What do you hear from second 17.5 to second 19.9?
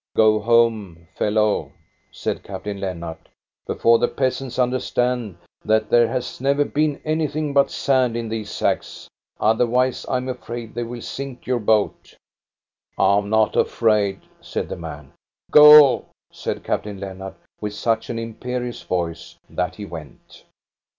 with such an imperious voice that he